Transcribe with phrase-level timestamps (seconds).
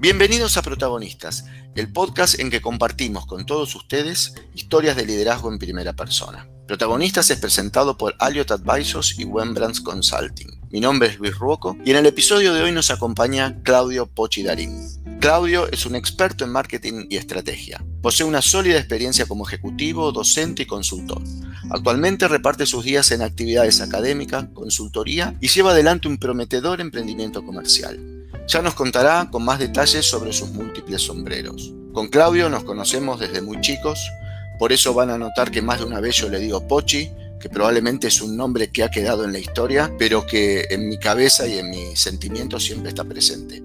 [0.00, 5.58] Bienvenidos a Protagonistas, el podcast en que compartimos con todos ustedes historias de liderazgo en
[5.58, 6.48] primera persona.
[6.68, 10.60] Protagonistas es presentado por Alliot Advisors y Wembrands Consulting.
[10.70, 14.44] Mi nombre es Luis Ruoco y en el episodio de hoy nos acompaña Claudio Pochi
[14.44, 14.86] Darín.
[15.18, 17.84] Claudio es un experto en marketing y estrategia.
[18.00, 21.22] Posee una sólida experiencia como ejecutivo, docente y consultor.
[21.70, 28.17] Actualmente reparte sus días en actividades académicas, consultoría y lleva adelante un prometedor emprendimiento comercial.
[28.48, 31.74] Ya nos contará con más detalles sobre sus múltiples sombreros.
[31.92, 34.10] Con Claudio nos conocemos desde muy chicos,
[34.58, 37.50] por eso van a notar que más de una vez yo le digo Pochi, que
[37.50, 41.46] probablemente es un nombre que ha quedado en la historia, pero que en mi cabeza
[41.46, 43.62] y en mis sentimientos siempre está presente.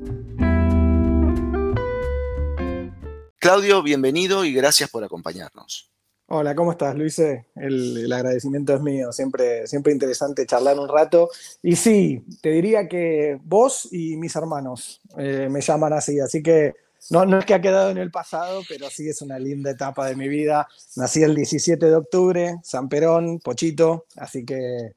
[3.40, 5.92] Claudio, bienvenido y gracias por acompañarnos.
[6.27, 7.20] Hola, ¿cómo estás, Luis?
[7.20, 11.30] El, agradecimiento es mío, siempre, siempre interesante charlar un rato.
[11.62, 16.76] Y sí, te diría que vos y mis hermanos eh, me llaman así, así que
[17.10, 20.07] no, no es que ha quedado en el pasado, pero sí es una linda etapa
[20.07, 20.68] de mi vida.
[20.96, 24.93] Nací el 17 de octubre, San Perón, Pochito, así que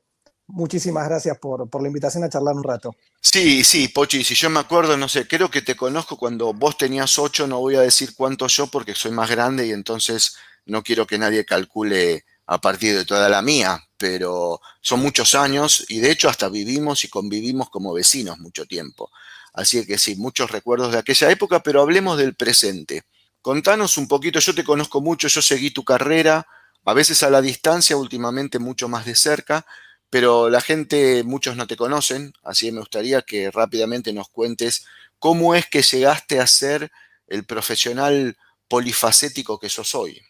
[0.47, 2.95] muchísimas gracias por, por, la invitación a charlar un rato.
[3.21, 6.79] Sí, sí, Pochi, si yo me acuerdo, no sé, creo que te conozco cuando vos
[6.79, 10.83] tenías ocho, no voy a decir cuánto yo porque soy más grande y entonces no
[10.83, 16.00] quiero que nadie calcule a partir de toda la mía, pero son muchos años y
[16.00, 19.11] de hecho hasta vivimos y convivimos como vecinos mucho tiempo.
[19.53, 23.05] Así que sí, muchos recuerdos de aquella época, pero hablemos del presente.
[23.41, 26.47] Contanos un poquito, yo te conozco mucho, yo seguí tu carrera,
[26.84, 29.67] a veces a la distancia, últimamente mucho más de cerca,
[30.11, 34.84] pero la gente, muchos no te conocen, así que me gustaría que rápidamente nos cuentes
[35.19, 36.92] cómo es que llegaste a ser
[37.27, 38.37] el profesional
[38.69, 40.22] polifacético que sos hoy.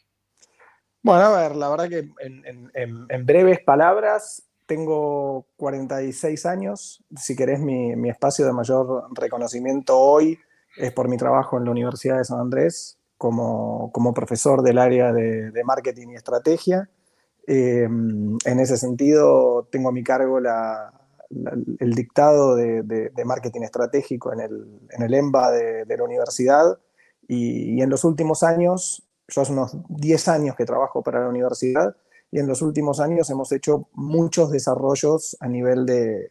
[1.06, 7.04] Bueno, a ver, la verdad que en, breves palabras, tengo 46 años.
[7.16, 10.36] Si querés, mi, espacio de mayor reconocimiento hoy
[10.76, 15.62] es por mi trabajo en la Universidad de San Andrés como, profesor del área de
[15.64, 16.90] marketing y estrategia.
[17.46, 25.14] Eh, en ese sentido, tengo a mi cargo el dictado de, marketing estratégico en el,
[25.14, 26.78] EMBA de, la universidad
[27.28, 31.96] y, en los últimos años, yo hace unos 10 años que trabajo para la universidad
[32.30, 36.30] y en los últimos años hemos hecho muchos desarrollos a nivel de,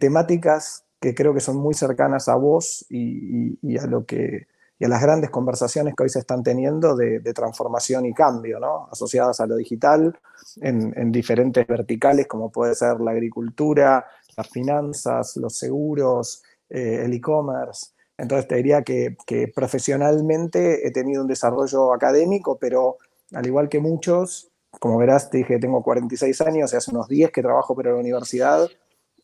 [0.00, 4.46] temáticas que creo que son muy cercanas a vos y a lo que
[4.78, 8.88] y a las grandes conversaciones que hoy se están teniendo de, transformación y cambio, ¿no?
[8.90, 10.18] asociadas a lo digital
[10.60, 17.92] en, diferentes verticales como puede ser la agricultura, las finanzas, los seguros, eh, el e-commerce.
[18.18, 19.16] Entonces te diría que,
[19.54, 22.96] profesionalmente he tenido un desarrollo académico, pero
[23.32, 24.50] al igual que muchos,
[24.80, 27.98] como verás, te dije, tengo 46 años y hace unos 10 que trabajo para la
[27.98, 28.68] universidad.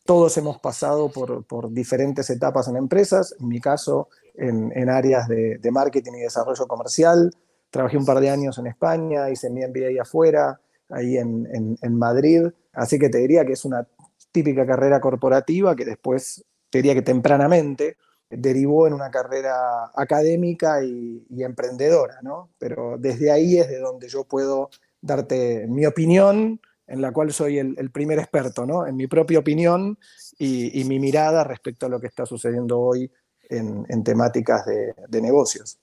[0.05, 3.35] Todos hemos pasado por, por diferentes etapas en empresas.
[3.39, 7.31] En mi caso, en, áreas de, marketing y desarrollo comercial.
[7.69, 12.47] Trabajé un par de años en España, hice mi MBA afuera, ahí en, Madrid.
[12.73, 13.87] Así que te diría que es una
[14.31, 17.97] típica carrera corporativa que después, te diría que tempranamente,
[18.37, 22.49] derivó en una carrera académica y, emprendedora, ¿no?
[22.57, 24.69] Pero desde ahí es de donde yo puedo
[25.01, 28.85] darte mi opinión, en la cual soy el, primer experto, ¿no?
[28.85, 29.97] En mi propia opinión
[30.37, 33.11] y, mi mirada respecto a lo que está sucediendo hoy
[33.49, 35.77] en, temáticas de, negocios.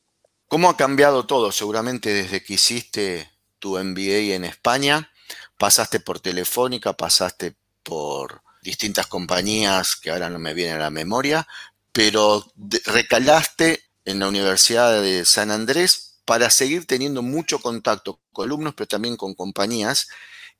[0.49, 1.53] ¿Cómo ha cambiado todo?
[1.53, 3.28] Seguramente desde que hiciste
[3.59, 5.10] tu MBA en España,
[5.59, 11.47] pasaste por Telefónica, pasaste por distintas compañías que ahora no me vienen a la memoria,
[11.93, 12.51] pero
[12.84, 18.89] recalaste en la Universidad de San Andrés para seguir teniendo mucho contacto con alumnos, pero
[18.89, 20.09] también con compañías,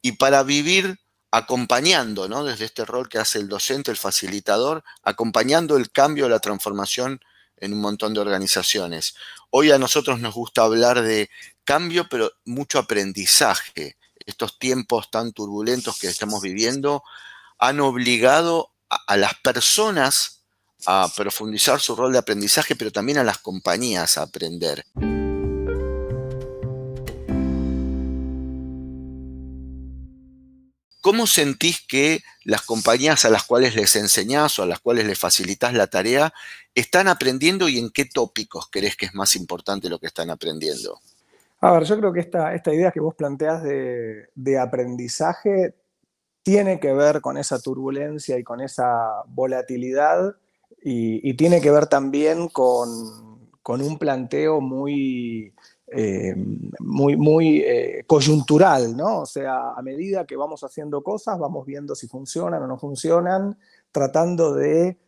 [0.03, 0.99] y para vivir
[1.31, 2.45] acompañando, ¿no?
[2.45, 7.21] Desde este rol que hace el docente, el facilitador, acompañando el cambio, la transformación
[7.57, 9.15] en un montón de organizaciones.
[9.51, 11.31] Hoy a nosotros nos gusta hablar de
[11.65, 13.97] cambio, pero mucho aprendizaje.
[14.27, 17.05] Estos tiempos tan turbulentos que estamos viviendo
[17.59, 20.40] han obligado a, las personas
[20.87, 24.85] a profundizar su rol de aprendizaje, pero también a las compañías a aprender.
[31.01, 35.19] ¿Cómo sentís que las compañías a las cuales les enseñás o a las cuales les
[35.19, 36.33] facilitas la tarea
[36.75, 41.01] están aprendiendo y en qué tópicos crees que es más importante lo que están aprendiendo?
[41.61, 45.75] A ver, yo creo que esta, esta idea que vos planteás de, aprendizaje
[46.43, 50.37] tiene que ver con esa turbulencia y con esa volatilidad
[50.83, 55.55] y, tiene que ver también con, con un planteo muy
[55.93, 56.37] eh,
[56.79, 59.23] muy, muy eh, coyuntural, ¿no?
[59.23, 63.59] O sea, a medida que vamos haciendo cosas, vamos viendo si funcionan o no funcionan,
[63.91, 64.99] tratando de,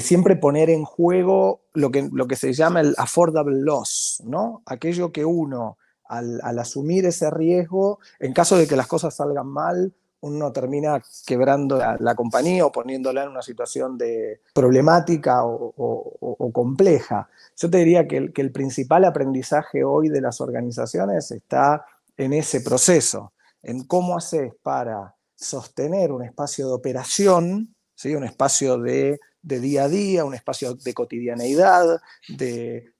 [0.00, 4.62] siempre poner en juego lo que, lo que se llama el affordable loss, ¿no?
[4.64, 9.92] Aquello que uno, al, asumir ese riesgo, en caso de que las cosas salgan mal,
[10.20, 17.28] uno termina quebrando la, compañía o poniéndola en una situación de problemática o, compleja.
[17.56, 21.84] Yo te diría que el, principal aprendizaje hoy de las organizaciones está
[22.16, 23.32] en ese proceso,
[23.62, 28.14] en cómo haces para sostener un espacio de operación, ¿sí?
[28.14, 32.92] un espacio de, día a día, un espacio de cotidianeidad, de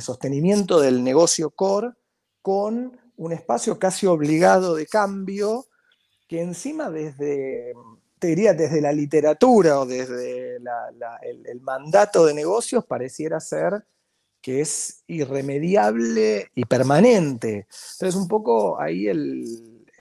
[0.00, 1.92] sostenimiento del negocio core,
[2.42, 5.66] con un espacio casi obligado de cambio
[6.28, 7.74] que encima desde,
[8.20, 13.84] desde la literatura o desde el, mandato de negocios pareciera ser
[14.40, 17.66] que es irremediable y permanente.
[17.92, 19.08] Entonces, un poco ahí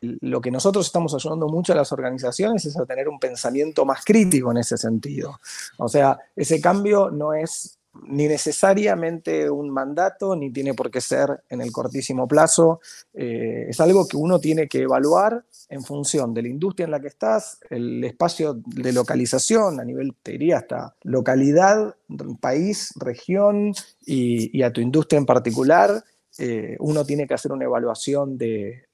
[0.02, 4.04] lo que nosotros estamos ayudando mucho a las organizaciones es a tener un pensamiento más
[4.06, 5.40] crítico en ese sentido.
[5.78, 11.44] O sea, ese cambio no es ni necesariamente un mandato, ni tiene por qué ser
[11.50, 12.80] en el cortísimo plazo.
[13.14, 17.00] Eh, es algo que uno tiene que evaluar en función de la industria en la
[17.00, 21.96] que estás, el espacio de localización a nivel, te diría, hasta localidad,
[22.40, 23.74] país, región
[24.06, 26.04] y, a tu industria en particular.
[26.40, 28.88] Eh, uno tiene que hacer una evaluación de,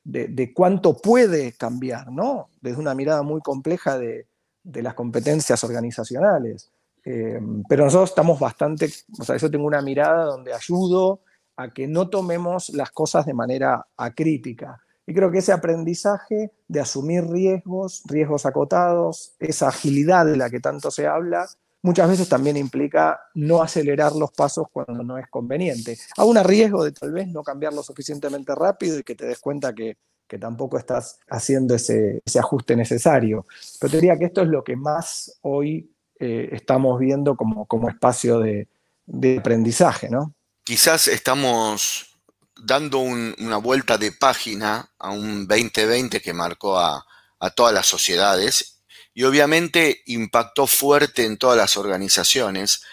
[0.55, 2.50] cuánto puede cambiar, ¿no?
[2.61, 4.27] Desde una mirada muy compleja de
[4.63, 6.72] las competencias organizacionales.
[7.05, 8.89] Eh, pero nosotros estamos bastante,
[9.19, 11.21] o sea, yo tengo una mirada donde ayudo
[11.55, 14.81] a que no tomemos las cosas de manera acrítica.
[15.05, 20.61] Y creo que ese aprendizaje de asumir riesgos, riesgos acotados, esa agilidad de la que
[20.61, 21.47] tanto se habla,
[21.81, 25.97] muchas veces también implica no acelerar los pasos cuando no es conveniente.
[26.17, 29.73] Aún a riesgo de tal vez no cambiarlo suficientemente rápido y que te des cuenta
[29.73, 33.45] que, que tampoco estás haciendo ese, ese, ajuste necesario.
[33.79, 37.89] Pero te diría que esto es lo que más hoy eh, estamos viendo como, como
[37.89, 38.68] espacio de,
[39.38, 40.33] aprendizaje, ¿no?
[40.63, 42.18] Quizás estamos
[42.56, 47.06] dando una vuelta de página a un 2020 que marcó a,
[47.56, 48.81] todas las sociedades
[49.13, 52.83] y obviamente impactó fuerte en todas las organizaciones,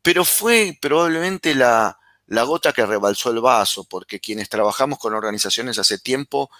[0.00, 5.78] pero fue probablemente la, la gota que rebalsó el vaso, porque quienes trabajamos con organizaciones
[5.78, 6.50] hace tiempo,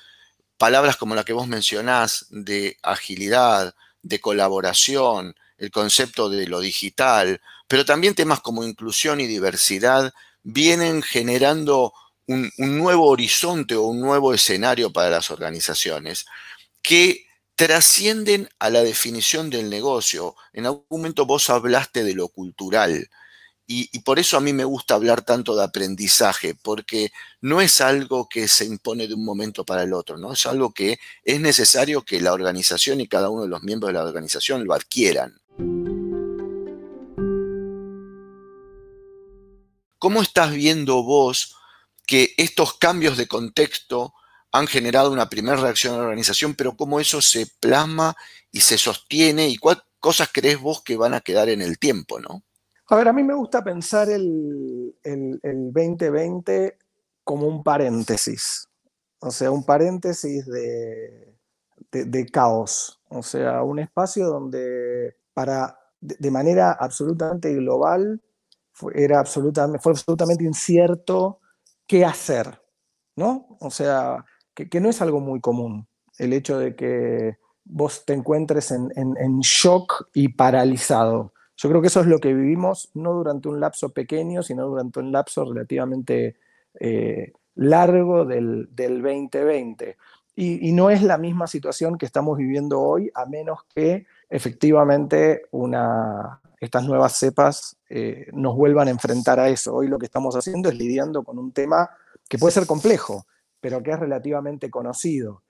[0.59, 7.41] palabras como la que vos mencionás de agilidad, de colaboración, el concepto de lo digital,
[7.67, 10.13] pero también temas como inclusión y diversidad
[10.43, 11.93] vienen generando
[12.27, 16.27] un, nuevo horizonte o un nuevo escenario para las organizaciones
[16.83, 17.27] que
[17.57, 20.37] trascienden a la definición del negocio.
[20.53, 23.09] En algún momento vos hablaste de lo cultural,
[23.71, 27.13] y, por eso a mí me gusta hablar tanto de aprendizaje, porque
[27.43, 30.33] no es algo que se impone de un momento para el otro, ¿no?
[30.33, 33.99] Es algo que es necesario que la organización y cada uno de los miembros de
[33.99, 35.39] la organización lo adquieran.
[39.99, 41.57] ¿Cómo estás viendo vos
[42.07, 44.15] que estos cambios de contexto
[44.53, 48.17] han generado una primera reacción en la organización, pero cómo eso se plasma
[48.51, 52.19] y se sostiene y cuáles cosas crees vos que van a quedar en el tiempo,
[52.19, 52.43] ¿no?
[52.87, 56.79] A ver, a mí me gusta pensar el, 2020
[57.23, 58.67] como un paréntesis,
[59.19, 61.35] o sea, un paréntesis de,
[61.93, 68.23] de caos, o sea, un espacio donde para de, manera absolutamente global,
[68.95, 71.41] era absolutamente, fue absolutamente incierto
[71.87, 72.61] qué hacer,
[73.17, 73.57] ¿no?
[73.61, 75.87] O sea, que, no es algo muy común
[76.19, 81.33] el hecho de que vos te encuentres en, shock y paralizado.
[81.57, 85.01] Yo creo que eso es lo que vivimos, no durante un lapso pequeño, sino durante
[85.01, 86.37] un lapso relativamente
[86.81, 89.97] eh, largo del, 2020.
[90.37, 95.43] Y, y, no es la misma situación que estamos viviendo hoy, a menos que efectivamente
[95.51, 99.75] una, estas nuevas cepas eh, nos vuelvan a enfrentar a eso.
[99.75, 101.91] Hoy lo que estamos haciendo es lidiando con un tema
[102.29, 103.27] que puede ser complejo,
[103.61, 105.43] pero que es relativamente conocido.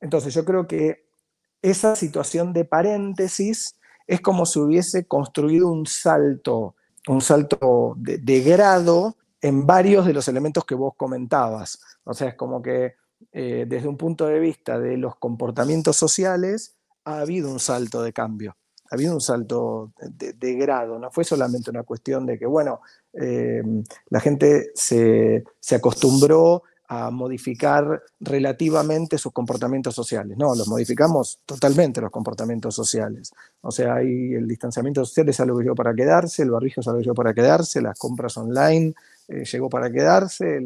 [0.00, 1.06] Entonces yo creo que
[1.62, 6.76] esa situación de paréntesis es como si hubiese construido un salto,
[7.08, 11.80] un salto de, grado en varios de los elementos que vos comentabas.
[12.04, 12.94] O sea, es como que
[13.32, 18.12] eh, desde un punto de vista de los comportamientos sociales, ha habido un salto de
[18.12, 18.56] cambio,
[18.90, 22.80] ha habido un salto de, grado, no fue solamente una cuestión de que, bueno,
[23.12, 30.36] em, la gente se, acostumbró a modificar relativamente sus comportamientos sociales.
[30.38, 33.32] No, los modificamos totalmente los comportamientos sociales.
[33.60, 36.98] O sea, el distanciamiento social es algo que llegó para quedarse, el barrijo es algo
[36.98, 38.94] que llegó para quedarse, las compras online
[39.26, 40.60] eh, llegó para quedarse,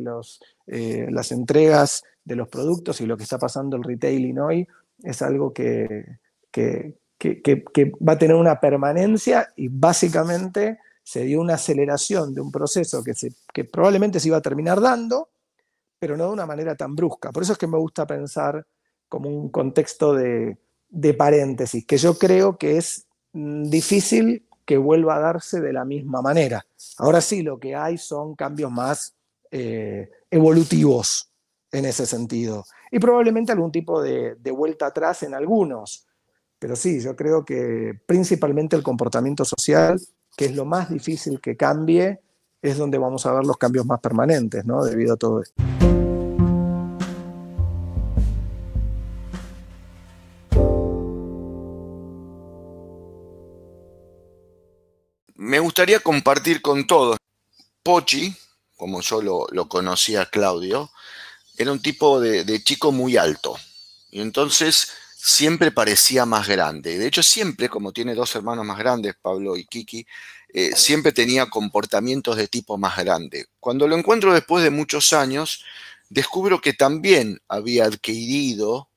[0.67, 4.69] eh, las entregas de los productos y lo que está pasando el retailing hoy
[5.03, 6.19] es algo que,
[6.51, 13.03] que, va a tener una permanencia y básicamente se dio una aceleración de un proceso
[13.03, 13.13] que,
[13.53, 15.29] que probablemente se iba a terminar dando,
[15.99, 17.31] pero no de una manera tan brusca.
[17.31, 18.67] Por eso es que me gusta pensar
[19.09, 20.57] como un contexto de,
[20.89, 25.85] de paréntesis, que yo creo que es mm, difícil que vuelva a darse de la
[25.85, 26.65] misma manera.
[26.99, 29.15] Ahora sí, lo que hay son cambios más
[29.51, 31.29] eh, evolutivos
[31.73, 32.65] en ese sentido.
[32.91, 36.07] Y probablemente algún tipo de, vuelta atrás en algunos.
[36.61, 39.99] Pero sí, yo creo que principalmente el comportamiento social,
[40.37, 42.21] que es lo más difícil que cambie,
[42.61, 44.85] es donde vamos a ver los cambios más permanentes, ¿no?
[44.85, 45.55] Debido a todo esto.
[55.35, 57.17] Me gustaría compartir con todos.
[57.83, 58.37] Pochi,
[58.77, 60.91] como yo lo, conocía Claudio,
[61.57, 63.57] era un tipo de, de, chico muy alto.
[64.11, 66.99] Y entonces siempre parecía más grande.
[66.99, 70.07] De hecho, siempre, como tiene dos hermanos más grandes, Pablo y Kiki,
[70.53, 73.47] eh, siempre tenía comportamientos de tipo más grande.
[73.61, 75.65] Cuando lo encuentro después de muchos años,
[76.09, 78.89] descubro que también había adquirido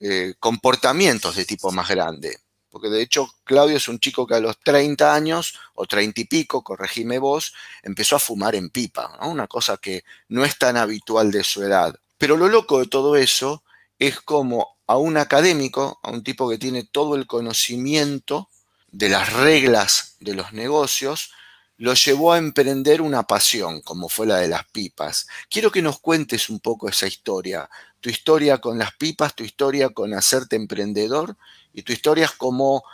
[0.00, 2.38] eh, comportamientos de tipo más grande
[2.76, 6.24] porque de hecho Claudio es un chico que a los 30 años, o 30 y
[6.26, 11.30] pico, corregime vos, empezó a fumar en pipa, una cosa que no es tan habitual
[11.30, 11.98] de su edad.
[12.18, 13.62] Pero lo loco de todo eso
[13.98, 18.48] es como a un académico, a un tipo que tiene todo el conocimiento
[18.90, 21.32] de las reglas de los negocios,
[21.78, 25.26] lo llevó a emprender una pasión, como fue la de las pipas.
[25.50, 27.68] Quiero que nos cuentes un poco esa historia,
[28.00, 31.36] tu historia con las pipas, tu historia con hacerte emprendedor
[31.74, 32.84] y tu historia es como,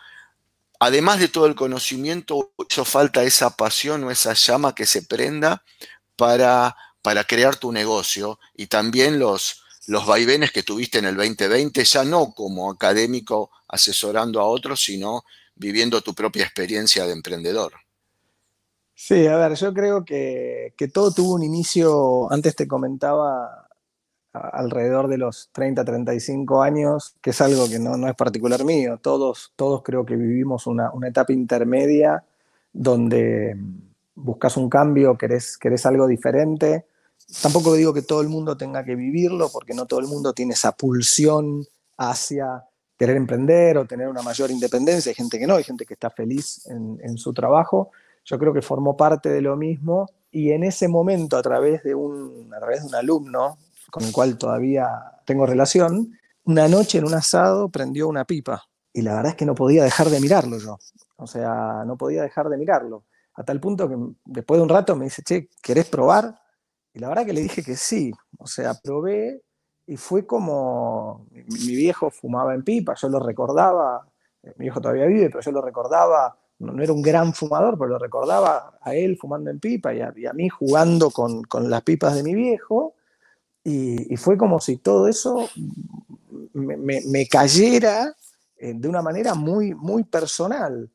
[0.80, 5.62] además de todo el conocimiento, hizo falta esa pasión o esa llama que se prenda
[6.16, 11.85] para, para crear tu negocio y también los, los vaivenes que tuviste en el 2020,
[11.85, 15.25] ya no como académico asesorando a otros, sino
[15.55, 17.73] viviendo tu propia experiencia de emprendedor.
[18.95, 23.69] Sí, a ver, yo creo que, que todo tuvo un inicio, antes te comentaba,
[24.33, 28.99] alrededor de los 30, 35 años, que es algo que no, no es particular mío.
[29.03, 32.25] Todos, todos creo que vivimos una, una, etapa intermedia
[32.73, 33.57] donde
[34.15, 36.87] buscas un cambio, querés, querés algo diferente.
[37.41, 40.55] Tampoco digo que todo el mundo tenga que vivirlo, porque no todo el mundo tiene
[40.55, 42.64] esa pulsión hacia
[42.99, 45.11] querer emprender o tener una mayor independencia.
[45.11, 47.91] Hay gente que no, hay gente que está feliz en, su trabajo.
[48.25, 51.95] Yo creo que formó parte de lo mismo y en ese momento, a través de
[51.95, 53.59] un, a través de un alumno,
[53.91, 54.88] con el cual todavía
[55.25, 59.47] tengo relación, una noche en un asado prendió una pipa y la verdad es que
[59.47, 60.79] no podía dejar de mirarlo yo.
[61.17, 63.05] O sea, no podía dejar de mirarlo.
[63.35, 66.41] A tal punto que después de un rato me dice, che, ¿querés probar?
[66.94, 68.12] Y la verdad que le dije que sí.
[68.38, 69.42] O sea, probé
[69.87, 74.06] y fue como mi viejo fumaba en pipa, yo lo recordaba,
[74.56, 77.99] mi viejo todavía vive, pero yo lo recordaba, no, era un gran fumador, pero lo
[77.99, 82.22] recordaba a él fumando en pipa y a, mí jugando con, con, las pipas de
[82.22, 82.94] mi viejo.
[83.64, 85.49] Y, y fue como si todo eso
[86.52, 88.14] me, me, me cayera
[88.56, 90.88] eh, de una manera muy, muy personal.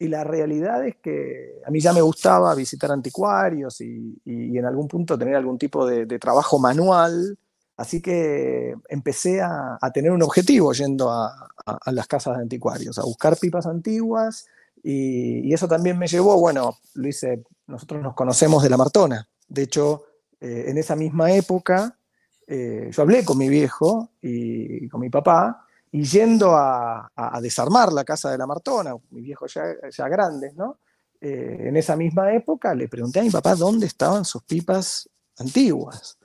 [0.00, 4.64] Y la realidad es que a mí ya me gustaba visitar anticuarios y, y en
[4.64, 7.38] algún punto tener algún tipo de, trabajo manual.
[7.76, 12.42] Así que empecé a, a tener un objetivo yendo a, a, a, las casas de
[12.44, 14.46] anticuarios, a buscar pipas antiguas.
[14.82, 19.28] Y, y, eso también me llevó, bueno, lo hice, nosotros nos conocemos de la Martona.
[19.48, 20.04] De hecho,
[20.40, 21.94] eh, en esa misma época
[22.46, 27.10] eh, yo hablé con mi viejo y con mi papá, y yendo a,
[27.42, 30.78] desarmar la casa de la Martona, mi viejo ya, ya grande, ¿no?
[31.20, 36.16] Eh, en esa misma época le pregunté a mi papá dónde estaban sus pipas antiguas.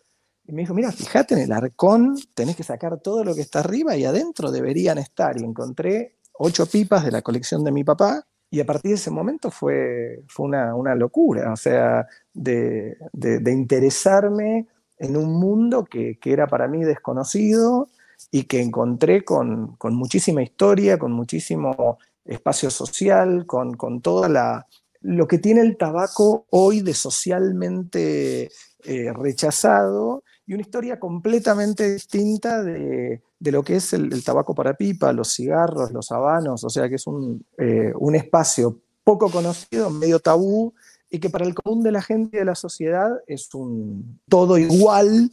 [0.48, 3.60] Y me dijo, mira, fíjate en el arcón, tenés que sacar todo lo que está
[3.60, 5.40] arriba y adentro deberían estar.
[5.40, 8.26] Y encontré ocho pipas de la colección de mi papá.
[8.52, 13.40] Y a partir de ese momento fue, fue una, una locura, o sea, de, de,
[13.40, 14.68] de interesarme
[14.98, 17.90] en un mundo que, que, era para mí desconocido
[18.32, 24.68] y que encontré con, con muchísima historia, con muchísimo espacio social, con, con, toda la
[25.02, 28.50] lo que tiene el tabaco hoy de socialmente
[28.84, 34.74] eh, rechazado y una historia completamente distinta de, de lo que es el, tabaco para
[34.74, 39.92] pipa, los cigarros, los habanos, o sea que es un, eh, un espacio poco conocido,
[39.92, 40.74] medio tabú,
[41.10, 44.58] y que para el común de la gente y de la sociedad es un todo
[44.58, 45.32] igual.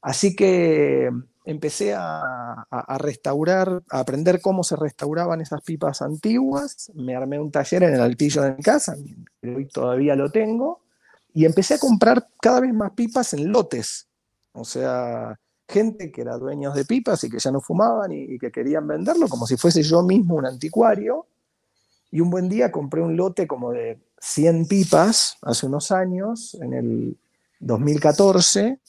[0.00, 1.10] Así que
[1.48, 2.66] empecé a,
[2.98, 6.92] restaurar, a aprender cómo se restauraban esas pipas antiguas.
[6.94, 8.94] Me armé un taller en el altillo de mi casa,
[9.40, 10.82] que hoy todavía lo tengo,
[11.32, 14.08] y empecé a comprar cada vez más pipas en lotes.
[14.52, 18.38] O sea, gente que era dueños de pipas y que ya no fumaban y, y
[18.38, 21.28] que querían venderlo como si fuese yo mismo un anticuario.
[22.10, 26.74] Y un buen día compré un lote como de 100 pipas hace unos años, en
[26.74, 27.16] el
[27.60, 28.80] 2014,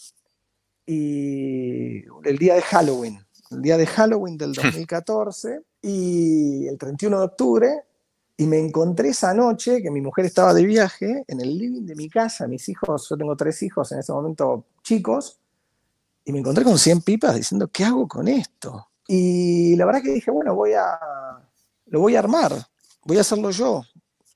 [0.92, 3.20] y el día de Halloween,
[3.52, 7.84] el día de Halloween del 2014, y el 31 de octubre,
[8.36, 11.94] y me encontré esa noche que mi mujer estaba de viaje en el living de
[11.94, 15.40] mi casa, mis hijos, yo tengo tres hijos en ese momento chicos,
[16.26, 18.88] y me encontré con 100 pipas diciendo, ¿qué hago con esto?
[19.08, 20.98] Y la verdad que dije, bueno, voy a,
[21.86, 22.52] lo voy a armar,
[23.04, 23.84] voy a hacerlo yo.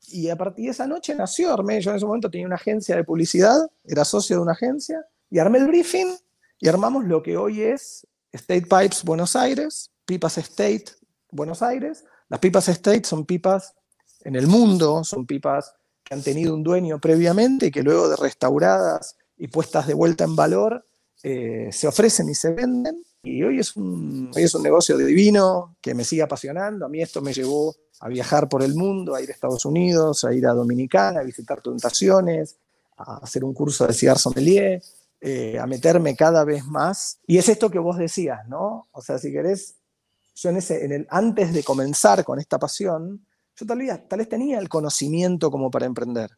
[0.09, 2.95] Y a partir de esa noche nació, armé, yo en ese momento tenía una agencia
[2.95, 6.15] de publicidad, era socio de una agencia, y armé el briefing
[6.63, 10.85] y armamos lo que hoy es State Pipes Buenos Aires, Pipas State
[11.29, 12.05] Buenos Aires.
[12.29, 13.75] Las pipas State son pipas
[14.23, 15.73] en el mundo, son pipas
[16.05, 20.23] que han tenido un dueño previamente y que luego de restauradas y puestas de vuelta
[20.23, 20.85] en valor,
[21.21, 23.03] eh, se ofrecen y se venden.
[23.23, 26.85] Y hoy es, un, hoy es un negocio divino que me sigue apasionando.
[26.85, 30.23] A mí esto me llevó a viajar por el mundo, a ir a Estados Unidos,
[30.23, 32.55] a ir a Dominicana, a visitar plantaciones,
[32.95, 34.81] a hacer un curso de cigar sommelier,
[35.25, 37.21] eh, a meterme cada vez más.
[37.25, 38.89] Y es esto que vos decías, ¿no?
[38.91, 39.77] O sea, si querés,
[40.35, 43.25] yo en ese, en el, antes de comenzar con esta pasión,
[43.55, 46.31] yo tal vez, tal vez tenía el conocimiento como para emprender,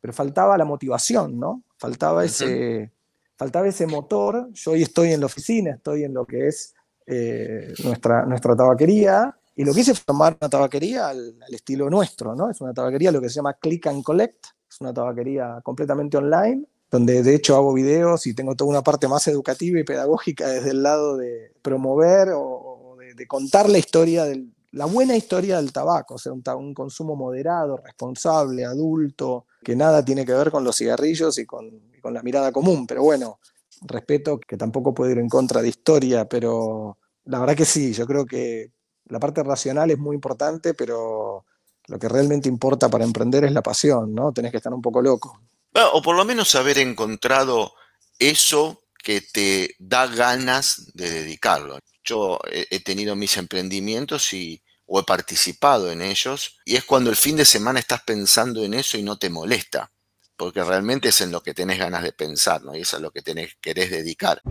[0.00, 1.62] pero faltaba la motivación, ¿no?
[1.78, 2.90] Faltaba ese,
[3.36, 4.48] faltaba ese motor.
[4.54, 6.74] Yo hoy estoy en la oficina, estoy en lo que es
[7.06, 12.34] eh, nuestra, nuestra tabaquería, y lo que hice fue tomar una tabaquería al, estilo nuestro,
[12.34, 12.50] ¿no?
[12.50, 16.66] Es una tabaquería lo que se llama Click and Collect, es una tabaquería completamente online,
[16.92, 20.70] donde de hecho hago videos y tengo toda una parte más educativa y pedagógica desde
[20.70, 26.14] el lado de promover o, de, contar la historia del, la buena historia del tabaco,
[26.14, 30.76] o sea, un, un, consumo moderado, responsable, adulto, que nada tiene que ver con los
[30.76, 31.70] cigarrillos y con,
[32.04, 33.38] la mirada común, pero bueno,
[33.82, 38.06] respeto que tampoco puedo ir en contra de historia, pero la verdad que sí, yo
[38.06, 38.70] creo que
[39.06, 41.46] la parte racional es muy importante, pero
[41.86, 44.32] lo que realmente importa para emprender es la pasión, ¿no?
[44.32, 45.40] Tenés que estar un poco loco.
[45.74, 47.74] O por lo menos haber encontrado
[48.18, 51.78] eso que te da ganas de dedicarlo.
[52.04, 57.16] Yo he tenido mis emprendimientos y, o he participado en ellos y es cuando el
[57.16, 59.90] fin de semana estás pensando en eso y no te molesta,
[60.36, 62.76] porque realmente es en lo que tenés ganas de pensar, ¿no?
[62.76, 64.42] Y es a lo que tenés, querés dedicar.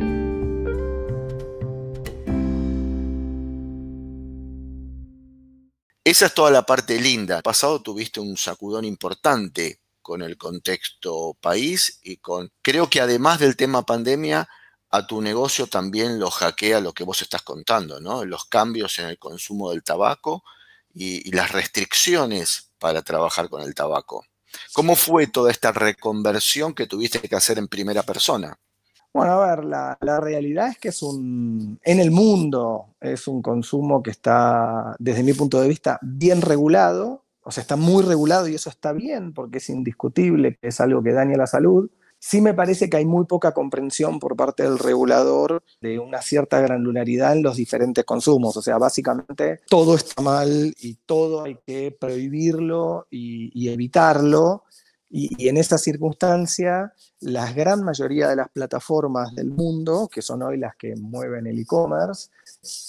[6.03, 7.41] Esa es toda la parte linda.
[7.41, 13.55] pasado tuviste un sacudón importante con el contexto país y con, creo que además del
[13.55, 14.47] tema pandemia,
[14.89, 18.25] a tu negocio también lo hackea lo que vos estás contando, ¿no?
[18.25, 20.43] Los cambios en el consumo del tabaco
[20.93, 24.25] y, y las restricciones para trabajar con el tabaco.
[24.73, 28.57] ¿Cómo fue toda esta reconversión que tuviste que hacer en primera persona?
[29.13, 34.01] Bueno, a ver, la, realidad es que es un, en el mundo es un consumo
[34.01, 38.55] que está, desde mi punto de vista, bien regulado, o sea, está muy regulado y
[38.55, 41.89] eso está bien porque es indiscutible que es algo que daña la salud.
[42.19, 46.61] Sí me parece que hay muy poca comprensión por parte del regulador de una cierta
[46.61, 48.55] granularidad en los diferentes consumos.
[48.57, 54.65] O sea, básicamente todo está mal y todo hay que prohibirlo y, evitarlo
[55.09, 60.57] y, en esta circunstancia, la gran mayoría de las plataformas del mundo, que son hoy
[60.59, 62.29] las que mueven el e-commerce,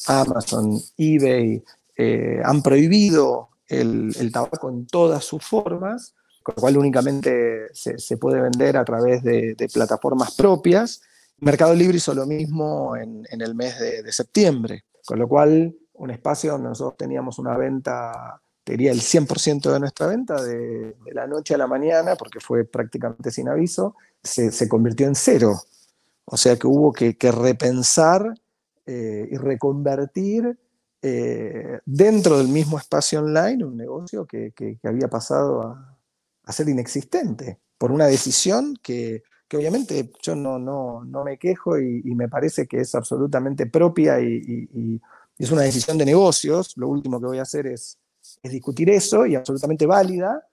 [0.08, 1.64] Amazon, eBay,
[1.96, 8.40] eh, han prohibido el, tabaco en todas sus formas, con lo cual únicamente se, puede
[8.40, 11.02] vender a través de, plataformas propias.
[11.38, 16.52] Mercado Libre hizo lo mismo en, el mes de, septiembre, con lo cual un espacio
[16.52, 21.58] donde nosotros teníamos una venta diría el 100% de nuestra venta de, la noche a
[21.58, 25.60] la mañana, porque fue prácticamente sin aviso, se, convirtió en cero.
[26.24, 28.34] O sea que hubo que, repensar
[28.86, 30.58] eh, y reconvertir
[31.02, 34.52] eh, dentro del mismo espacio online un negocio que,
[34.84, 35.62] había pasado
[36.44, 42.02] a, ser inexistente por una decisión que, obviamente yo no, no, no me quejo y,
[42.14, 45.00] me parece que es absolutamente propia y
[45.38, 46.72] es una decisión de negocios.
[46.76, 47.98] Lo último que voy a hacer es
[48.42, 50.46] discutir eso y absolutamente válida,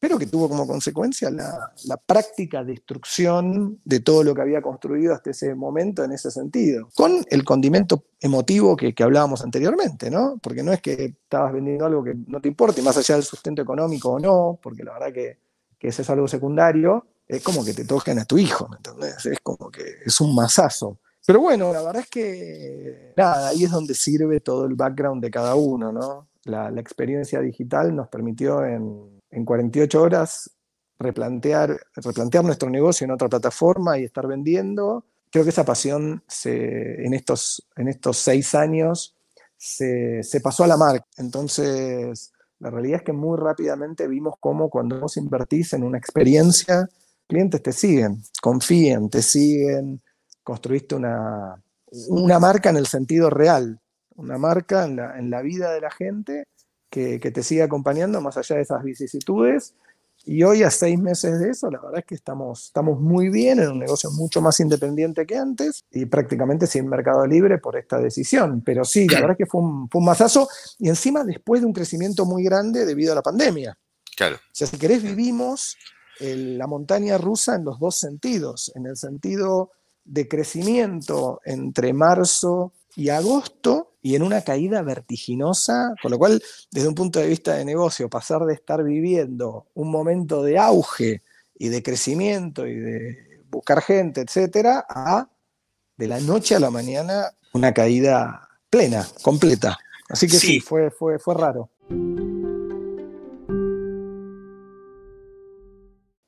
[0.00, 5.30] pero que tuvo como consecuencia la, práctica destrucción de todo lo que había construido hasta
[5.30, 10.38] ese momento en ese sentido, con el condimento emotivo que, hablábamos anteriormente, ¿no?
[10.42, 13.62] Porque no es que estabas vendiendo algo que no te importe, más allá del sustento
[13.62, 15.38] económico o no, porque la verdad que,
[15.78, 19.26] que eso es algo secundario, es como que te toquen a tu hijo, ¿me entendés?
[19.26, 20.98] Es como que es un masazo.
[21.26, 25.30] Pero bueno, la verdad es que nada, ahí es donde sirve todo el background de
[25.30, 26.28] cada uno, ¿no?
[26.48, 30.50] la, experiencia digital nos permitió en, 48 horas
[30.98, 35.04] replantear, replantear nuestro negocio en otra plataforma y estar vendiendo.
[35.30, 39.14] Creo que esa pasión en, estos, en estos seis años
[39.56, 41.06] se, pasó a la marca.
[41.16, 46.88] Entonces, La realidad es que muy rápidamente vimos cómo cuando vos invertís en una experiencia,
[47.28, 50.02] clientes te siguen, confían, te siguen,
[50.42, 51.62] construiste una,
[52.08, 53.80] una marca en el sentido real,
[54.16, 56.48] una marca en la, en la vida de la gente
[56.90, 59.74] que, que, te sigue acompañando más allá de esas vicisitudes
[60.24, 63.60] y hoy, a seis meses de eso, la verdad es que estamos, estamos muy bien
[63.60, 67.98] en un negocio mucho más independiente que antes y prácticamente sin mercado libre por esta
[67.98, 68.60] decisión.
[68.60, 70.48] Pero sí, la verdad es que fue un, fue un mazazo
[70.78, 73.78] y encima después de un crecimiento muy grande debido a la pandemia.
[74.16, 74.36] Claro.
[74.36, 75.78] O sea, si querés, vivimos
[76.20, 78.72] la montaña rusa en los dos sentidos.
[78.74, 79.70] En el sentido
[80.04, 86.88] de crecimiento entre marzo y agosto y en una caída vertiginosa, con lo cual, desde
[86.88, 91.22] un punto de vista de negocio, pasar de estar viviendo un momento de auge
[91.54, 95.28] y de crecimiento y de buscar gente, etcétera, a
[95.98, 99.76] de la noche a la mañana una caída plena, completa.
[100.08, 101.68] Así que sí, fue, fue, fue raro.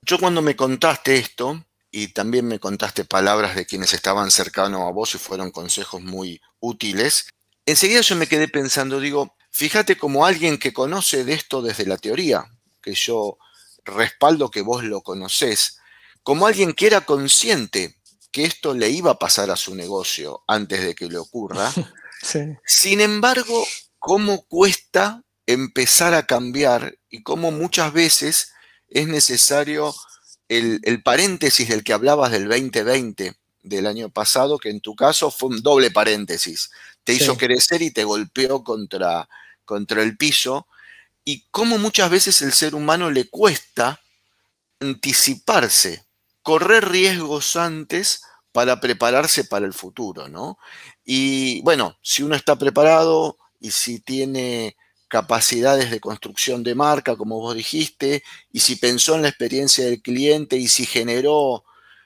[0.03, 4.93] Yo cuando me contaste esto, y también me contaste palabras de quienes estaban cercanos a
[4.93, 7.31] vos y fueron consejos muy útiles.
[7.67, 11.97] Enseguida yo me quedé pensando, digo, fíjate como alguien que conoce de esto desde la
[11.97, 12.45] teoría,
[12.83, 13.39] que yo
[13.85, 15.79] respaldo que vos lo conocés,
[16.23, 17.97] como alguien que era consciente
[18.31, 21.73] que esto le iba a pasar a su negocio antes de que le ocurra.
[22.65, 23.67] Sin embargo,
[23.99, 28.53] cómo cuesta empezar a cambiar y cómo muchas veces
[28.89, 29.95] es necesario
[30.49, 35.51] el, paréntesis del que hablabas del 2020 del año pasado, que en tu caso fue
[35.51, 36.71] un doble paréntesis.
[37.05, 39.29] Te hizo crecer y te golpeó contra,
[39.65, 40.67] contra el piso.
[41.25, 44.01] Y cómo muchas veces el ser humano le cuesta
[44.81, 46.05] anticiparse,
[46.43, 50.59] correr riesgos antes para prepararse para el futuro, ¿no?
[51.05, 54.77] Y bueno, si uno está preparado y si tiene
[55.09, 60.01] capacidades de construcción de marca, como vos dijiste, y si pensó en la experiencia del
[60.03, 61.65] cliente y si generó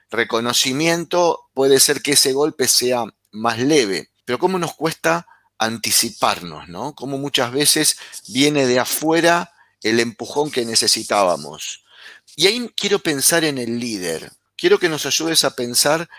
[0.09, 4.09] reconocimiento, puede ser que ese golpe sea más leve.
[4.25, 6.95] Pero cómo nos cuesta anticiparnos, ¿no?
[6.95, 11.85] Cómo muchas veces viene de afuera el empujón que necesitábamos.
[12.35, 14.31] Y ahí quiero pensar en el líder.
[14.57, 16.09] Quiero que nos ayudes a pensar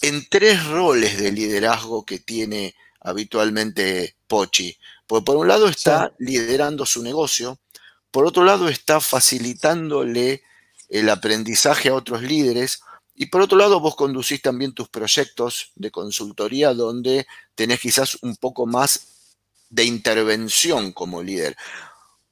[0.00, 4.76] en tres roles de liderazgo que tiene habitualmente Pochi.
[5.06, 7.58] Porque por un lado está liderando su negocio,
[8.10, 10.42] por otro lado está facilitándole
[10.88, 12.80] el aprendizaje a otros líderes
[13.14, 18.36] y por otro lado vos conducís también tus proyectos de consultoría donde tenés quizás un
[18.36, 19.36] poco más
[19.70, 21.56] de intervención como líder.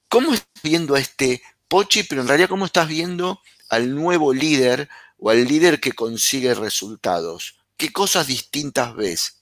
[0.09, 4.89] ¿Cómo estás viendo a este Pochi, pero en realidad cómo estás viendo al nuevo líder
[5.19, 7.57] o al líder que consigue resultados?
[7.77, 9.42] ¿Qué cosas distintas ves?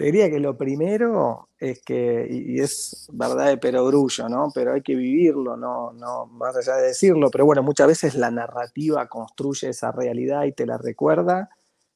[0.00, 4.50] Te diría que lo primero es que, y es verdad de perogrullo, ¿no?
[4.54, 5.92] Pero hay que vivirlo, ¿no?
[5.92, 10.52] no más allá de decirlo, pero bueno, muchas veces la narrativa construye esa realidad y
[10.52, 11.50] te la recuerda,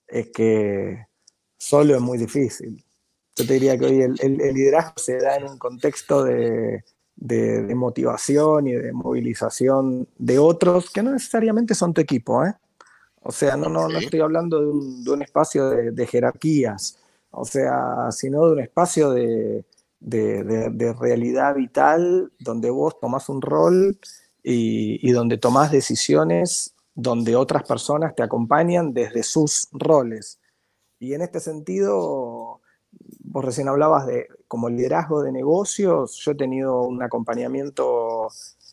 [0.07, 1.07] es que
[1.57, 2.85] solo es muy difícil.
[3.37, 6.85] Yo te diría que hoy el, liderazgo se da en un contexto de,
[7.75, 12.53] motivación y de movilización de otros que no necesariamente son tu equipo, ¿eh?
[13.23, 16.99] O sea, no, no, no estoy hablando de un, espacio de jerarquías
[17.37, 19.65] o sea, sino de un espacio de,
[21.01, 23.99] realidad vital donde vos tomás un rol
[24.43, 30.39] y, donde tomás decisiones donde otras personas te acompañan desde sus roles.
[31.01, 32.61] Y en este sentido,
[33.25, 38.29] vos recién hablabas de como liderazgo de negocios, yo he tenido un acompañamiento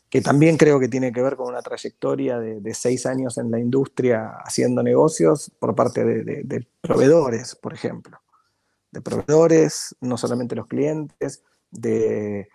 [0.08, 3.58] que también creo que tiene que ver con una trayectoria de, seis años en la
[3.58, 8.21] industria haciendo negocios por parte de proveedores, por ejemplo
[8.92, 12.48] de proveedores, no solamente los clientes, de,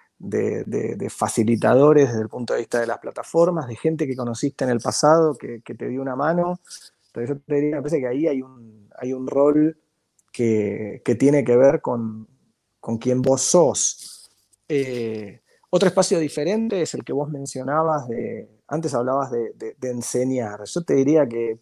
[1.10, 4.80] facilitadores desde el punto de vista de las plataformas, de gente que conociste en el
[4.80, 6.60] pasado, que, te dio una mano.
[7.08, 9.78] Entonces yo te diría, me parece que ahí hay un, hay un rol
[10.32, 12.28] que, tiene que ver con,
[12.80, 14.30] con quién vos sos.
[14.70, 20.64] Eh, otro espacio diferente es el que vos mencionabas de, antes hablabas de, de enseñar.
[20.66, 21.60] Yo te diría que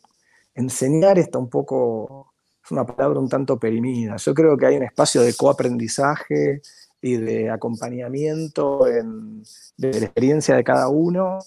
[0.53, 2.34] enseñar está un poco
[2.65, 4.15] es una palabra un tanto perimida.
[4.17, 6.63] Yo creo que hay un espacio de coaprendizaje
[6.99, 9.43] y de acompañamiento en,
[9.77, 11.37] de la experiencia de cada uno.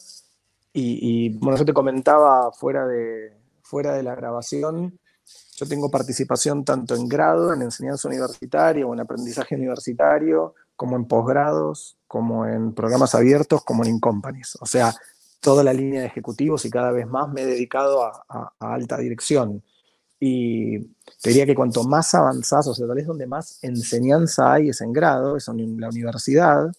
[0.73, 4.97] Y, bueno, yo te comentaba fuera de, fuera de la grabación,
[5.57, 11.07] yo tengo participación tanto en grado, en enseñanza universitaria o en aprendizaje universitario, como en
[11.07, 14.57] posgrados, como en programas abiertos, como en in-companies.
[14.61, 14.95] O sea,
[15.41, 19.65] toda la línea de ejecutivos y cada vez más me he dedicado a alta dirección.
[20.21, 20.81] Y
[21.23, 24.81] te diría que cuanto más avanzás, o sea, tal vez donde más enseñanza hay es
[24.81, 26.73] en grado, es en la universidad,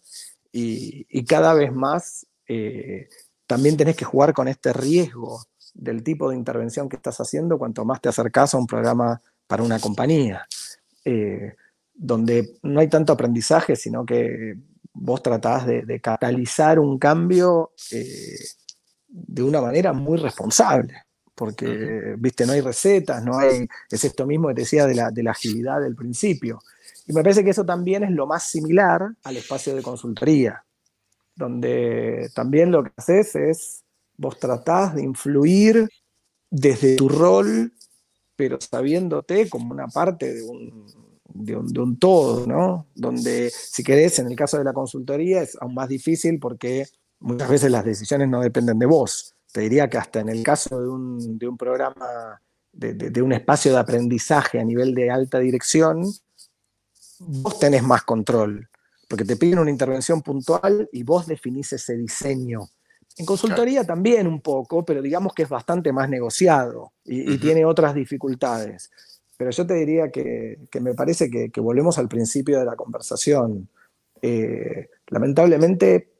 [0.52, 3.08] y, cada vez más eh,
[3.46, 7.86] también tenés que jugar con este riesgo del tipo de intervención que estás haciendo cuanto
[7.86, 10.48] más te acercas a un programa para una compañía,
[11.06, 11.56] eh,
[11.94, 14.56] donde no hay tanto aprendizaje, sino que
[14.94, 18.38] vos tratás de, catalizar un cambio eh,
[19.08, 21.06] de una manera muy responsable,
[21.40, 25.10] porque, viste, no hay recetas, no hay, es esto mismo que te decía de la,
[25.10, 26.60] de la agilidad del principio.
[27.08, 30.66] Y me parece que eso también es lo más similar al espacio de consultoría,
[31.34, 33.86] donde también lo que haces es,
[34.18, 35.88] vos tratás de influir
[36.50, 37.72] desde tu rol,
[38.36, 40.88] pero sabiéndote como una parte de un,
[41.24, 42.88] de un, todo, ¿no?
[42.96, 46.86] Donde, si querés, en el caso de la consultoría es aún más difícil porque
[47.20, 49.38] muchas veces las decisiones no dependen de vos.
[49.52, 53.34] Te diría que hasta en el caso de un, de un programa, de, de, un
[53.34, 56.04] espacio de aprendizaje a nivel de alta dirección,
[57.20, 58.70] vos tenés más control,
[59.08, 62.70] porque te piden una intervención puntual y vos definís ese diseño.
[63.18, 67.94] En consultoría también un poco, pero digamos que es bastante más negociado y, tiene otras
[67.94, 68.90] dificultades.
[69.36, 73.68] Pero yo te diría que, me parece que, volvemos al principio de la conversación.
[74.22, 76.14] Eh, lamentablemente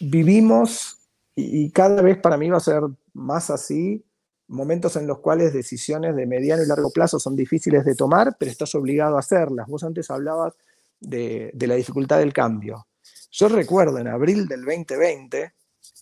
[0.00, 0.97] vivimos
[1.40, 4.04] y, cada vez para mí va a ser más así,
[4.48, 8.50] momentos en los cuales decisiones de mediano y largo plazo son difíciles de tomar, pero
[8.50, 9.68] estás obligado a hacerlas.
[9.68, 10.54] Vos antes hablabas
[10.98, 12.88] de, la dificultad del cambio.
[13.30, 15.52] Yo recuerdo en abril del 2020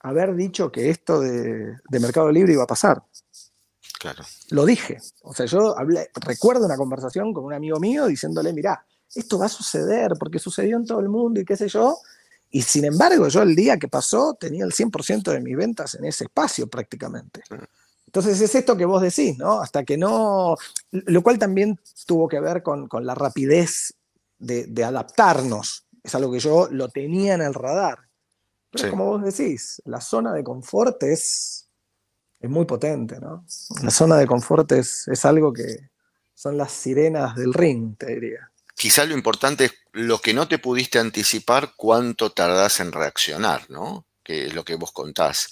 [0.00, 3.02] haber dicho que esto de, Mercado Libre iba a pasar.
[3.98, 4.24] Claro.
[4.50, 4.98] Lo dije.
[5.22, 9.46] O sea, yo hablé, recuerdo una conversación con un amigo mío diciéndole, mirá, esto va
[9.46, 11.98] a suceder porque sucedió en todo el mundo y qué sé yo.
[12.56, 16.06] Y sin embargo, yo el día que pasó tenía el 100% de mis ventas en
[16.06, 17.42] ese espacio prácticamente.
[18.06, 19.60] Entonces es esto que vos decís, ¿no?
[19.60, 20.56] Hasta que no,
[20.90, 23.92] lo cual también tuvo que ver con, la rapidez
[24.38, 25.84] de, adaptarnos.
[26.02, 27.98] Es algo que yo lo tenía en el radar.
[28.70, 31.68] Pero como vos decís, la zona de confort es,
[32.40, 33.44] es muy potente, ¿no?
[33.82, 35.90] La zona de confort es, es algo que
[36.32, 38.50] son las sirenas del ring, te diría.
[38.76, 44.06] Quizá lo importante es lo que no te pudiste anticipar, cuánto tardás en reaccionar, ¿no?
[44.22, 45.48] Que es lo que vos contás.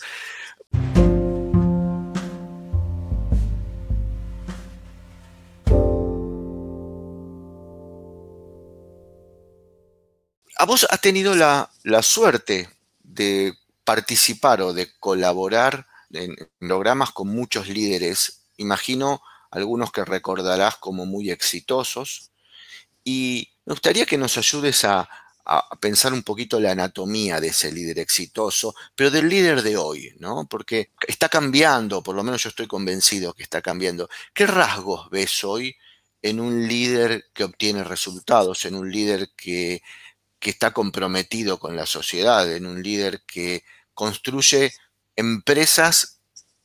[10.56, 11.68] a vos has tenido la,
[12.02, 12.70] suerte
[13.02, 13.52] de
[13.84, 21.30] participar o de colaborar en programas con muchos líderes, imagino algunos que recordarás como muy
[21.30, 22.30] exitosos,
[23.04, 25.08] y me gustaría que nos ayudes a,
[25.78, 30.46] pensar un poquito la anatomía de ese líder exitoso, pero del líder de hoy, ¿no?
[30.48, 34.08] Porque está cambiando, por lo menos yo estoy convencido que está cambiando.
[34.32, 35.76] ¿Qué rasgos ves hoy
[36.22, 39.82] en un líder que obtiene resultados, en un líder que
[40.44, 43.64] que está comprometido con la sociedad, en un líder que
[43.94, 44.74] construye
[45.16, 46.20] empresas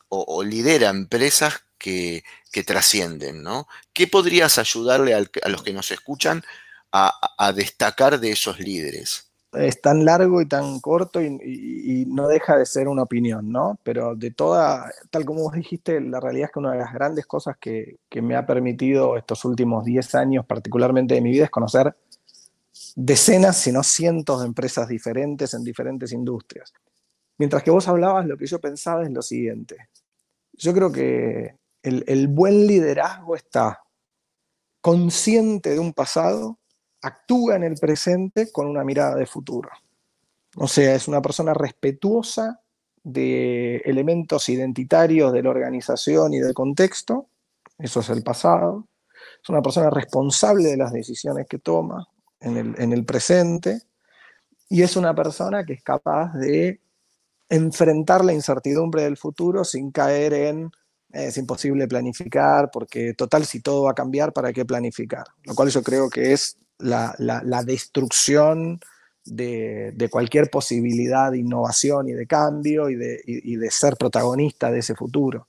[0.10, 2.24] o, lidera empresas que,
[2.66, 3.68] trascienden, ¿no?
[3.94, 6.44] ¿Qué podrías ayudarle a los que nos escuchan
[6.92, 9.32] a, destacar de esos líderes?
[9.54, 13.80] Es tan largo y tan corto y, no deja de ser una opinión, ¿no?
[13.84, 17.26] Pero de toda, tal como vos dijiste, la realidad es que una de las grandes
[17.26, 21.50] cosas que, que me ha permitido estos últimos 10 años, particularmente de mi vida, es
[21.50, 21.96] conocer
[22.96, 26.74] decenas, si no cientos de empresas diferentes en diferentes industrias.
[27.38, 29.90] Mientras que vos hablabas, lo que yo pensaba es lo siguiente.
[30.54, 31.56] Yo creo que
[32.08, 33.84] el, buen liderazgo está
[34.82, 36.58] consciente de un pasado,
[37.02, 39.70] actúa en el presente con una mirada de futuro.
[40.56, 42.62] O sea, es una persona respetuosa
[43.04, 47.28] de elementos identitarios de la organización y del contexto,
[47.78, 48.88] eso es el pasado.
[49.42, 52.08] Es una persona responsable de las decisiones que toma,
[52.42, 53.82] en el, presente
[54.70, 56.80] y es una persona que es capaz de
[57.50, 60.72] enfrentar la incertidumbre del futuro sin caer en
[61.12, 65.26] es imposible planificar porque total si todo va a cambiar, ¿para qué planificar?
[65.44, 67.16] Lo cual yo creo que es la,
[67.66, 68.80] destrucción
[69.26, 74.96] de, cualquier posibilidad de innovación y de cambio y de, de, ser protagonista de ese
[74.96, 75.48] futuro.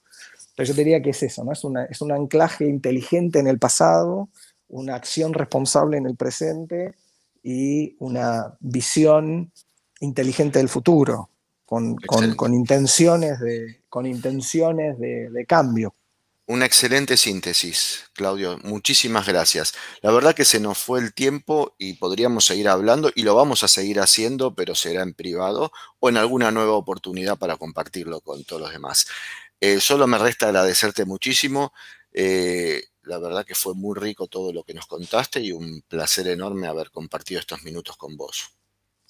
[0.56, 1.52] Pero yo diría que es eso, ¿no?
[1.52, 4.28] es, una, es un anclaje inteligente en el pasado
[4.70, 6.94] una acción responsable en el presente
[7.42, 9.52] y una visión
[10.00, 11.28] inteligente del futuro,
[11.70, 15.94] con, intenciones, de, con intenciones de, cambio.
[16.46, 18.58] Una excelente síntesis, Claudio.
[18.64, 19.74] Muchísimas gracias.
[20.02, 23.62] La verdad que se nos fue el tiempo y podríamos seguir hablando y lo vamos
[23.62, 28.42] a seguir haciendo, pero será en privado o en alguna nueva oportunidad para compartirlo con
[28.42, 29.06] todos los demás.
[29.60, 31.72] Eh, solo me resta agradecerte muchísimo.
[32.12, 36.26] Eh, la verdad que fue muy rico todo lo que nos contaste y un placer
[36.26, 38.59] enorme haber compartido estos minutos con vos.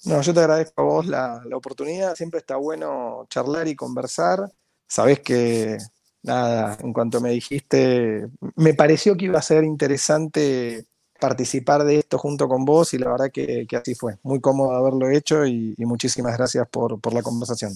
[0.05, 2.15] No, yo te agradezco a vos la, la oportunidad.
[2.15, 4.51] Siempre está bueno charlar y conversar.
[4.87, 5.77] Sabés que,
[6.23, 10.85] nada, en cuanto me dijiste, me pareció que iba a ser interesante
[11.19, 14.17] participar de esto junto con vos y la verdad que, que así fue.
[14.23, 17.73] Muy cómodo haberlo hecho y, y muchísimas gracias por, por la conversación.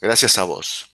[0.00, 0.94] Gracias a vos.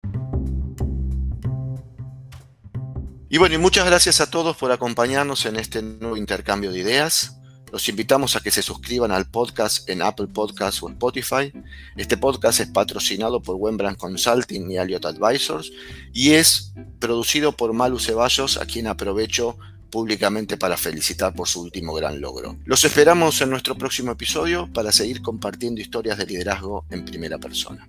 [3.29, 7.40] Y bueno, y muchas gracias a todos por acompañarnos en este nuevo intercambio de ideas.
[7.71, 11.53] Los invitamos a que se suscriban al podcast en Apple Podcasts o Spotify.
[11.95, 15.71] Este podcast es patrocinado por Wembrandt Consulting y Elliott Advisors
[16.11, 19.57] y es producido por Malu Ceballos, a quien aprovecho
[19.89, 22.57] públicamente para felicitar por su último gran logro.
[22.65, 27.87] Los esperamos en nuestro próximo episodio para seguir compartiendo historias de liderazgo en primera persona.